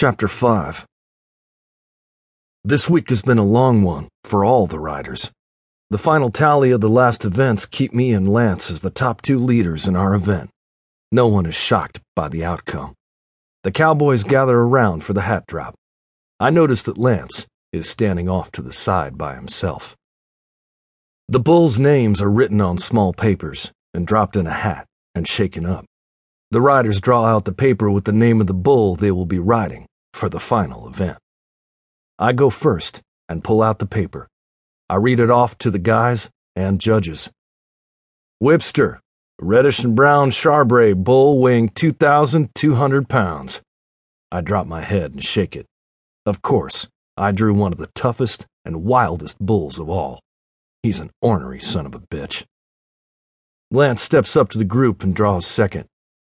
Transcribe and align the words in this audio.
Chapter 0.00 0.28
5 0.28 0.86
This 2.62 2.88
week 2.88 3.08
has 3.08 3.20
been 3.20 3.36
a 3.36 3.42
long 3.42 3.82
one 3.82 4.06
for 4.22 4.44
all 4.44 4.68
the 4.68 4.78
riders. 4.78 5.32
The 5.90 5.98
final 5.98 6.30
tally 6.30 6.70
of 6.70 6.80
the 6.80 6.88
last 6.88 7.24
events 7.24 7.66
keep 7.66 7.92
me 7.92 8.12
and 8.12 8.32
Lance 8.32 8.70
as 8.70 8.78
the 8.78 8.90
top 8.90 9.22
two 9.22 9.40
leaders 9.40 9.88
in 9.88 9.96
our 9.96 10.14
event. 10.14 10.50
No 11.10 11.26
one 11.26 11.46
is 11.46 11.56
shocked 11.56 11.98
by 12.14 12.28
the 12.28 12.44
outcome. 12.44 12.94
The 13.64 13.72
cowboys 13.72 14.22
gather 14.22 14.60
around 14.60 15.02
for 15.02 15.14
the 15.14 15.22
hat 15.22 15.48
drop. 15.48 15.74
I 16.38 16.50
notice 16.50 16.84
that 16.84 16.96
Lance 16.96 17.48
is 17.72 17.90
standing 17.90 18.28
off 18.28 18.52
to 18.52 18.62
the 18.62 18.72
side 18.72 19.18
by 19.18 19.34
himself. 19.34 19.96
The 21.28 21.40
bulls' 21.40 21.80
names 21.80 22.22
are 22.22 22.30
written 22.30 22.60
on 22.60 22.78
small 22.78 23.12
papers 23.12 23.72
and 23.92 24.06
dropped 24.06 24.36
in 24.36 24.46
a 24.46 24.52
hat 24.52 24.86
and 25.16 25.26
shaken 25.26 25.66
up. 25.66 25.86
The 26.50 26.60
riders 26.62 27.00
draw 27.00 27.26
out 27.26 27.44
the 27.44 27.52
paper 27.52 27.90
with 27.90 28.04
the 28.04 28.12
name 28.12 28.40
of 28.40 28.46
the 28.46 28.54
bull 28.54 28.96
they 28.96 29.10
will 29.10 29.26
be 29.26 29.38
riding 29.38 29.86
for 30.14 30.28
the 30.28 30.40
final 30.40 30.88
event. 30.88 31.18
I 32.18 32.32
go 32.32 32.48
first 32.48 33.02
and 33.28 33.44
pull 33.44 33.62
out 33.62 33.78
the 33.78 33.86
paper. 33.86 34.28
I 34.88 34.96
read 34.96 35.20
it 35.20 35.30
off 35.30 35.58
to 35.58 35.70
the 35.70 35.78
guys 35.78 36.30
and 36.56 36.80
judges. 36.80 37.30
Whipster, 38.42 39.00
reddish 39.38 39.80
and 39.80 39.94
brown 39.94 40.30
Charbray 40.30 40.94
bull 40.94 41.38
weighing 41.38 41.68
2,200 41.68 43.08
pounds. 43.08 43.60
I 44.32 44.40
drop 44.40 44.66
my 44.66 44.80
head 44.80 45.12
and 45.12 45.24
shake 45.24 45.54
it. 45.54 45.66
Of 46.24 46.40
course, 46.40 46.88
I 47.16 47.32
drew 47.32 47.52
one 47.52 47.72
of 47.72 47.78
the 47.78 47.90
toughest 47.94 48.46
and 48.64 48.84
wildest 48.84 49.38
bulls 49.38 49.78
of 49.78 49.90
all. 49.90 50.20
He's 50.82 51.00
an 51.00 51.10
ornery 51.20 51.60
son 51.60 51.84
of 51.84 51.94
a 51.94 52.00
bitch. 52.00 52.44
Lance 53.70 54.00
steps 54.00 54.36
up 54.36 54.48
to 54.50 54.58
the 54.58 54.64
group 54.64 55.02
and 55.02 55.14
draws 55.14 55.46
second. 55.46 55.86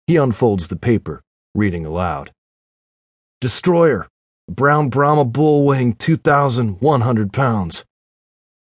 He 0.08 0.16
unfolds 0.16 0.70
the 0.70 0.78
paper, 0.78 1.22
reading 1.54 1.86
aloud. 1.86 2.32
Destroyer, 3.42 4.08
brown 4.50 4.90
Brahma 4.90 5.26
bull 5.26 5.66
weighing 5.66 5.96
2,100 5.96 7.34
pounds. 7.34 7.84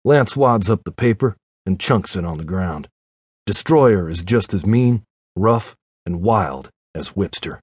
Lance 0.03 0.35
wads 0.35 0.71
up 0.71 0.85
the 0.85 0.91
paper 0.91 1.37
and 1.67 1.79
chunks 1.79 2.17
it 2.17 2.25
on 2.25 2.39
the 2.39 2.45
ground. 2.45 2.89
Destroyer 3.45 4.09
is 4.09 4.23
just 4.23 4.55
as 4.55 4.65
mean, 4.65 5.03
rough, 5.37 5.77
and 6.07 6.23
wild 6.23 6.71
as 6.95 7.11
Whipster. 7.11 7.61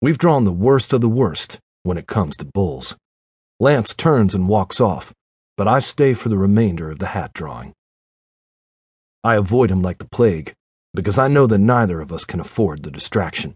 We've 0.00 0.18
drawn 0.18 0.44
the 0.44 0.52
worst 0.52 0.94
of 0.94 1.02
the 1.02 1.08
worst 1.08 1.58
when 1.82 1.98
it 1.98 2.06
comes 2.06 2.34
to 2.36 2.46
bulls. 2.46 2.96
Lance 3.60 3.92
turns 3.92 4.34
and 4.34 4.48
walks 4.48 4.80
off, 4.80 5.12
but 5.56 5.68
I 5.68 5.80
stay 5.80 6.14
for 6.14 6.30
the 6.30 6.38
remainder 6.38 6.90
of 6.90 6.98
the 6.98 7.08
hat 7.08 7.34
drawing. 7.34 7.74
I 9.22 9.34
avoid 9.34 9.70
him 9.70 9.82
like 9.82 9.98
the 9.98 10.08
plague, 10.08 10.54
because 10.98 11.16
I 11.16 11.28
know 11.28 11.46
that 11.46 11.58
neither 11.58 12.00
of 12.00 12.12
us 12.12 12.24
can 12.24 12.40
afford 12.40 12.82
the 12.82 12.90
distraction. 12.90 13.54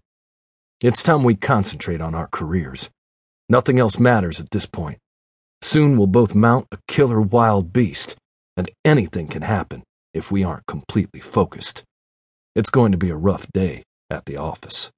It's 0.79 1.03
time 1.03 1.25
we 1.25 1.35
concentrate 1.35 1.99
on 1.99 2.15
our 2.15 2.29
careers. 2.31 2.89
Nothing 3.49 3.79
else 3.79 3.99
matters 3.99 4.39
at 4.39 4.51
this 4.51 4.65
point. 4.65 4.97
Soon 5.61 5.97
we'll 5.97 6.07
both 6.07 6.33
mount 6.33 6.67
a 6.71 6.77
killer 6.87 7.19
wild 7.19 7.73
beast, 7.73 8.15
and 8.55 8.71
anything 8.85 9.27
can 9.27 9.41
happen 9.41 9.83
if 10.13 10.31
we 10.31 10.41
aren't 10.41 10.67
completely 10.67 11.19
focused. 11.19 11.83
It's 12.55 12.69
going 12.69 12.93
to 12.93 12.97
be 12.97 13.09
a 13.09 13.17
rough 13.17 13.45
day 13.51 13.83
at 14.09 14.23
the 14.23 14.37
office. 14.37 14.89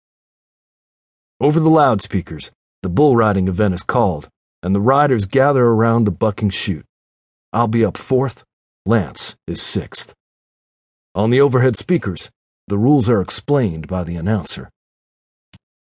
Over 1.41 1.59
the 1.59 1.71
loudspeakers, 1.71 2.51
the 2.83 2.89
bull 2.89 3.15
riding 3.15 3.47
event 3.47 3.73
is 3.73 3.81
called, 3.81 4.29
and 4.61 4.75
the 4.75 4.79
riders 4.79 5.25
gather 5.25 5.65
around 5.65 6.03
the 6.03 6.11
bucking 6.11 6.51
chute. 6.51 6.85
I'll 7.51 7.67
be 7.67 7.83
up 7.83 7.97
fourth, 7.97 8.43
Lance 8.85 9.35
is 9.47 9.63
sixth. 9.63 10.13
On 11.15 11.31
the 11.31 11.41
overhead 11.41 11.75
speakers, 11.75 12.29
the 12.67 12.77
rules 12.77 13.07
are 13.09 13.21
explained 13.21 13.87
by 13.87 14.03
the 14.03 14.15
announcer. 14.15 14.69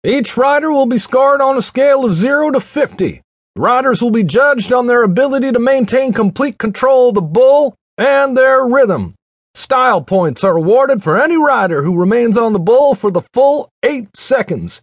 Each 0.05 0.37
rider 0.37 0.71
will 0.71 0.87
be 0.87 0.99
scored 0.99 1.41
on 1.41 1.57
a 1.57 1.63
scale 1.63 2.05
of 2.05 2.15
0 2.15 2.53
to 2.53 2.61
50. 2.61 3.23
The 3.55 3.61
riders 3.61 4.03
will 4.03 4.11
be 4.11 4.25
judged 4.25 4.73
on 4.73 4.87
their 4.87 5.03
ability 5.03 5.53
to 5.53 5.59
maintain 5.59 6.13
complete 6.13 6.59
control 6.59 7.09
of 7.09 7.15
the 7.15 7.23
bull 7.23 7.75
and 7.97 8.37
their 8.37 8.67
rhythm. 8.67 9.15
Style 9.55 10.03
points 10.03 10.45
are 10.45 10.57
awarded 10.57 11.03
for 11.03 11.17
any 11.17 11.37
rider 11.37 11.85
who 11.85 11.97
remains 11.97 12.37
on 12.37 12.53
the 12.53 12.59
bull 12.59 12.95
for 12.95 13.11
the 13.11 13.23
full 13.33 13.71
8 13.83 14.15
seconds. 14.17 14.83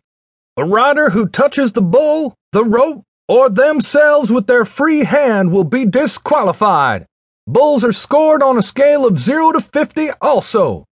A 0.58 0.66
rider 0.66 1.12
who 1.12 1.28
touches 1.28 1.74
the 1.74 1.82
bull, 1.82 2.34
the 2.52 2.64
rope, 2.64 3.04
or 3.28 3.50
themselves 3.50 4.32
with 4.32 4.48
their 4.48 4.66
free 4.66 5.04
hand 5.04 5.52
will 5.52 5.66
be 5.66 5.86
disqualified. 5.86 7.06
Bulls 7.46 7.84
are 7.84 7.94
scored 7.94 8.42
on 8.42 8.58
a 8.58 8.62
scale 8.62 9.06
of 9.06 9.20
0 9.20 9.52
to 9.54 9.62
50 9.62 10.12
also. 10.22 10.86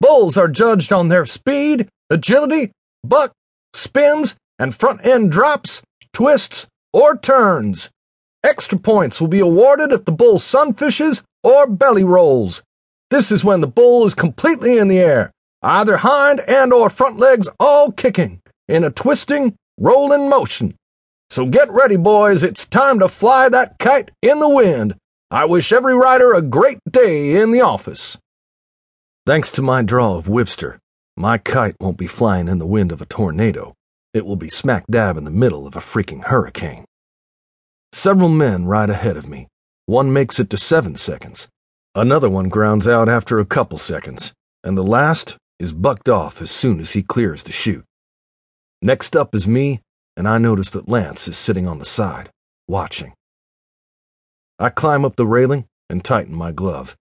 Bulls 0.00 0.36
are 0.36 0.48
judged 0.48 0.92
on 0.92 1.08
their 1.08 1.26
speed, 1.26 1.88
agility, 2.10 2.72
buck, 3.02 3.32
spins, 3.72 4.36
and 4.58 4.74
front 4.74 5.04
end 5.04 5.32
drops, 5.32 5.82
twists, 6.12 6.66
or 6.92 7.16
turns. 7.16 7.90
Extra 8.44 8.78
points 8.78 9.20
will 9.20 9.28
be 9.28 9.40
awarded 9.40 9.92
if 9.92 10.04
the 10.04 10.12
bull 10.12 10.38
sunfishes 10.38 11.22
or 11.42 11.66
belly 11.66 12.04
rolls. 12.04 12.62
This 13.10 13.30
is 13.30 13.44
when 13.44 13.60
the 13.60 13.66
bull 13.66 14.04
is 14.04 14.14
completely 14.14 14.78
in 14.78 14.88
the 14.88 14.98
air, 14.98 15.32
either 15.62 15.98
hind 15.98 16.40
and 16.40 16.72
or 16.72 16.90
front 16.90 17.18
legs 17.18 17.48
all 17.58 17.92
kicking, 17.92 18.40
in 18.68 18.84
a 18.84 18.90
twisting, 18.90 19.54
rolling 19.78 20.28
motion. 20.28 20.74
So 21.30 21.46
get 21.46 21.70
ready, 21.70 21.96
boys, 21.96 22.42
it's 22.42 22.66
time 22.66 22.98
to 23.00 23.08
fly 23.08 23.48
that 23.48 23.78
kite 23.78 24.10
in 24.22 24.40
the 24.40 24.48
wind 24.48 24.94
I 25.30 25.44
wish 25.44 25.72
every 25.72 25.94
rider 25.94 26.34
a 26.34 26.42
great 26.42 26.78
day 26.88 27.40
in 27.40 27.50
the 27.50 27.60
office. 27.60 28.16
Thanks 29.26 29.50
to 29.52 29.62
my 29.62 29.82
draw 29.82 30.14
of 30.14 30.26
Whipster, 30.26 30.78
my 31.16 31.36
kite 31.36 31.74
won't 31.80 31.96
be 31.96 32.06
flying 32.06 32.46
in 32.46 32.58
the 32.58 32.64
wind 32.64 32.92
of 32.92 33.02
a 33.02 33.06
tornado. 33.06 33.74
It 34.14 34.24
will 34.24 34.36
be 34.36 34.48
smack 34.48 34.86
dab 34.88 35.16
in 35.16 35.24
the 35.24 35.32
middle 35.32 35.66
of 35.66 35.74
a 35.74 35.80
freaking 35.80 36.22
hurricane. 36.26 36.84
Several 37.90 38.28
men 38.28 38.66
ride 38.66 38.88
ahead 38.88 39.16
of 39.16 39.28
me. 39.28 39.48
One 39.86 40.12
makes 40.12 40.38
it 40.38 40.48
to 40.50 40.56
seven 40.56 40.94
seconds. 40.94 41.48
Another 41.92 42.30
one 42.30 42.48
grounds 42.48 42.86
out 42.86 43.08
after 43.08 43.40
a 43.40 43.44
couple 43.44 43.78
seconds. 43.78 44.32
And 44.62 44.78
the 44.78 44.84
last 44.84 45.36
is 45.58 45.72
bucked 45.72 46.08
off 46.08 46.40
as 46.40 46.52
soon 46.52 46.78
as 46.78 46.92
he 46.92 47.02
clears 47.02 47.42
the 47.42 47.50
chute. 47.50 47.84
Next 48.80 49.16
up 49.16 49.34
is 49.34 49.44
me, 49.44 49.80
and 50.16 50.28
I 50.28 50.38
notice 50.38 50.70
that 50.70 50.88
Lance 50.88 51.26
is 51.26 51.36
sitting 51.36 51.66
on 51.66 51.80
the 51.80 51.84
side, 51.84 52.30
watching. 52.68 53.12
I 54.60 54.68
climb 54.68 55.04
up 55.04 55.16
the 55.16 55.26
railing 55.26 55.66
and 55.90 56.04
tighten 56.04 56.32
my 56.32 56.52
glove. 56.52 56.96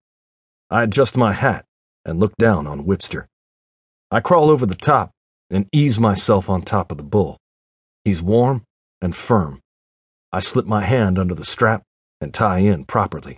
I 0.71 0.81
adjust 0.81 1.15
my 1.15 1.33
hat 1.33 1.65
and 2.05 2.19
look 2.19 2.35
down 2.37 2.67
on 2.67 2.85
Whipster. 2.85 3.25
I 4.11 4.19
crawl 4.19 4.49
over 4.49 4.65
the 4.65 4.75
top 4.75 5.11
and 5.49 5.67
ease 5.71 5.99
myself 5.99 6.49
on 6.49 6.61
top 6.61 6.91
of 6.91 6.97
the 6.97 7.03
bull. 7.03 7.37
He's 8.03 8.21
warm 8.21 8.63
and 9.01 9.15
firm. 9.15 9.59
I 10.31 10.39
slip 10.39 10.65
my 10.65 10.81
hand 10.81 11.17
under 11.17 11.33
the 11.33 11.45
strap 11.45 11.83
and 12.21 12.33
tie 12.33 12.59
in 12.59 12.85
properly. 12.85 13.37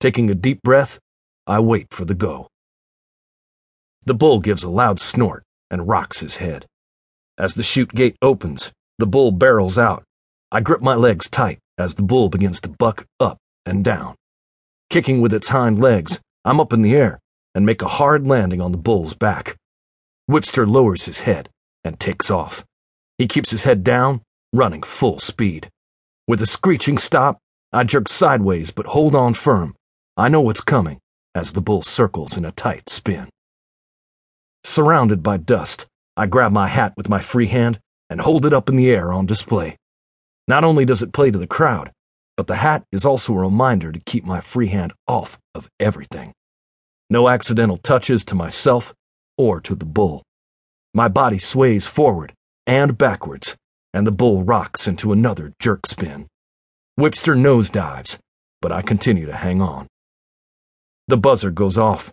Taking 0.00 0.30
a 0.30 0.34
deep 0.34 0.62
breath, 0.62 0.98
I 1.46 1.60
wait 1.60 1.88
for 1.90 2.04
the 2.04 2.14
go. 2.14 2.48
The 4.04 4.14
bull 4.14 4.40
gives 4.40 4.62
a 4.62 4.70
loud 4.70 5.00
snort 5.00 5.42
and 5.70 5.88
rocks 5.88 6.20
his 6.20 6.36
head. 6.36 6.66
As 7.38 7.54
the 7.54 7.62
chute 7.62 7.94
gate 7.94 8.16
opens, 8.22 8.72
the 8.98 9.06
bull 9.06 9.32
barrels 9.32 9.78
out. 9.78 10.04
I 10.50 10.60
grip 10.60 10.80
my 10.80 10.94
legs 10.94 11.28
tight 11.28 11.58
as 11.76 11.94
the 11.94 12.02
bull 12.02 12.28
begins 12.28 12.60
to 12.60 12.68
buck 12.68 13.06
up 13.20 13.38
and 13.64 13.84
down. 13.84 14.14
Kicking 14.90 15.20
with 15.20 15.32
its 15.32 15.48
hind 15.48 15.78
legs, 15.78 16.20
I'm 16.44 16.60
up 16.60 16.72
in 16.72 16.82
the 16.82 16.94
air 16.94 17.20
and 17.58 17.66
make 17.66 17.82
a 17.82 17.88
hard 17.88 18.24
landing 18.24 18.60
on 18.60 18.70
the 18.70 18.78
bull's 18.78 19.14
back. 19.14 19.56
Whipster 20.30 20.64
lowers 20.64 21.06
his 21.06 21.20
head 21.26 21.48
and 21.82 21.98
takes 21.98 22.30
off. 22.30 22.64
He 23.18 23.26
keeps 23.26 23.50
his 23.50 23.64
head 23.64 23.82
down, 23.82 24.20
running 24.52 24.84
full 24.84 25.18
speed. 25.18 25.68
With 26.28 26.40
a 26.40 26.46
screeching 26.46 26.98
stop, 26.98 27.40
I 27.72 27.82
jerk 27.82 28.08
sideways 28.08 28.70
but 28.70 28.86
hold 28.86 29.16
on 29.16 29.34
firm. 29.34 29.74
I 30.16 30.28
know 30.28 30.40
what's 30.40 30.60
coming 30.60 31.00
as 31.34 31.50
the 31.50 31.60
bull 31.60 31.82
circles 31.82 32.36
in 32.36 32.44
a 32.44 32.52
tight 32.52 32.88
spin. 32.88 33.28
Surrounded 34.62 35.24
by 35.24 35.36
dust, 35.36 35.88
I 36.16 36.26
grab 36.26 36.52
my 36.52 36.68
hat 36.68 36.92
with 36.96 37.08
my 37.08 37.20
free 37.20 37.48
hand 37.48 37.80
and 38.08 38.20
hold 38.20 38.46
it 38.46 38.52
up 38.52 38.68
in 38.68 38.76
the 38.76 38.88
air 38.88 39.12
on 39.12 39.26
display. 39.26 39.76
Not 40.46 40.62
only 40.62 40.84
does 40.84 41.02
it 41.02 41.12
play 41.12 41.32
to 41.32 41.38
the 41.38 41.48
crowd, 41.48 41.90
but 42.36 42.46
the 42.46 42.62
hat 42.62 42.84
is 42.92 43.04
also 43.04 43.32
a 43.32 43.38
reminder 43.38 43.90
to 43.90 43.98
keep 44.06 44.24
my 44.24 44.40
free 44.40 44.68
hand 44.68 44.92
off 45.08 45.40
of 45.56 45.68
everything. 45.80 46.34
No 47.10 47.28
accidental 47.28 47.78
touches 47.78 48.24
to 48.26 48.34
myself 48.34 48.94
or 49.36 49.60
to 49.62 49.74
the 49.74 49.86
bull. 49.86 50.22
My 50.92 51.08
body 51.08 51.38
sways 51.38 51.86
forward 51.86 52.34
and 52.66 52.98
backwards, 52.98 53.56
and 53.94 54.06
the 54.06 54.10
bull 54.10 54.42
rocks 54.42 54.86
into 54.86 55.12
another 55.12 55.54
jerk 55.58 55.86
spin. 55.86 56.26
Whipster 56.98 57.34
nosedives, 57.34 58.18
but 58.60 58.72
I 58.72 58.82
continue 58.82 59.26
to 59.26 59.36
hang 59.36 59.62
on. 59.62 59.86
The 61.06 61.16
buzzer 61.16 61.50
goes 61.50 61.78
off. 61.78 62.12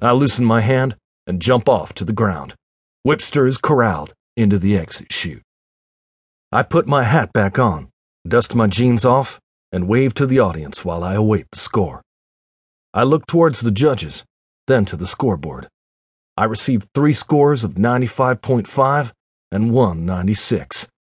I 0.00 0.12
loosen 0.12 0.46
my 0.46 0.62
hand 0.62 0.96
and 1.26 1.42
jump 1.42 1.68
off 1.68 1.92
to 1.94 2.04
the 2.04 2.12
ground. 2.12 2.54
Whipster 3.06 3.46
is 3.46 3.58
corralled 3.58 4.14
into 4.36 4.58
the 4.58 4.76
exit 4.76 5.12
chute. 5.12 5.42
I 6.50 6.62
put 6.62 6.86
my 6.86 7.02
hat 7.02 7.32
back 7.32 7.58
on, 7.58 7.90
dust 8.26 8.54
my 8.54 8.66
jeans 8.66 9.04
off, 9.04 9.38
and 9.70 9.86
wave 9.86 10.14
to 10.14 10.26
the 10.26 10.38
audience 10.38 10.84
while 10.84 11.04
I 11.04 11.14
await 11.14 11.46
the 11.52 11.58
score. 11.58 12.00
I 12.94 13.02
look 13.02 13.26
towards 13.26 13.60
the 13.60 13.70
judges, 13.70 14.24
then 14.70 14.84
to 14.86 14.96
the 14.96 15.06
scoreboard. 15.06 15.68
I 16.36 16.44
received 16.44 16.88
three 16.94 17.12
scores 17.12 17.64
of 17.64 17.74
95.5 17.74 19.12
and 19.50 19.72
one 19.72 20.06
96. 20.06 20.86